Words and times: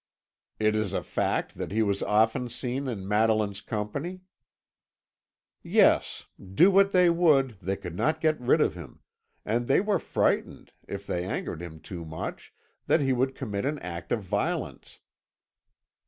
"It 0.57 0.75
is 0.75 0.93
a 0.93 1.03
fact 1.03 1.59
that 1.59 1.71
he 1.71 1.83
was 1.83 2.01
often 2.01 2.49
seen 2.49 2.87
in 2.87 3.07
Madeline's 3.07 3.61
company?" 3.61 4.21
"Yes; 5.61 6.25
do 6.43 6.71
what 6.71 6.91
they 6.91 7.11
would, 7.11 7.59
they 7.61 7.75
could 7.77 7.95
not 7.95 8.19
get 8.19 8.41
rid 8.41 8.61
of 8.61 8.73
him; 8.73 9.01
and 9.45 9.67
they 9.67 9.79
were 9.79 9.99
frightened, 9.99 10.71
if 10.87 11.05
they 11.05 11.23
angered 11.23 11.61
him 11.61 11.79
too 11.79 12.03
much, 12.03 12.51
that 12.87 13.01
he 13.01 13.13
would 13.13 13.35
commit 13.35 13.63
an 13.63 13.77
act 13.77 14.11
of 14.11 14.23
violence." 14.23 14.97